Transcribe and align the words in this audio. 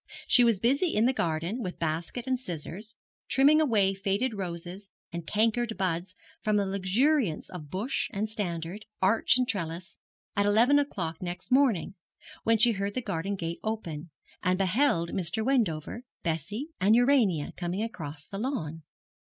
She 0.25 0.43
was 0.43 0.59
busy 0.59 0.95
in 0.95 1.05
the 1.05 1.13
garden, 1.13 1.61
with 1.61 1.77
basket 1.77 2.25
and 2.25 2.39
scissors, 2.39 2.95
trimming 3.27 3.61
away 3.61 3.93
fading 3.93 4.35
roses 4.35 4.89
and 5.13 5.27
cankered 5.27 5.77
buds 5.77 6.15
from 6.41 6.55
the 6.55 6.65
luxuriance 6.65 7.51
of 7.51 7.69
bush 7.69 8.09
and 8.11 8.27
standard, 8.27 8.87
arch 8.99 9.37
and 9.37 9.47
trellis, 9.47 9.97
at 10.35 10.47
eleven 10.47 10.79
o'clock 10.79 11.21
next 11.21 11.51
morning, 11.51 11.93
when 12.43 12.57
she 12.57 12.71
heard 12.71 12.95
the 12.95 13.01
garden 13.03 13.35
gate 13.35 13.59
open, 13.63 14.09
and 14.41 14.57
beheld 14.57 15.11
Mr. 15.11 15.45
Wendover, 15.45 16.01
Bessie, 16.23 16.69
and 16.79 16.95
Urania 16.95 17.51
coming 17.55 17.83
across 17.83 18.25
the 18.25 18.39
lawn. 18.39 18.81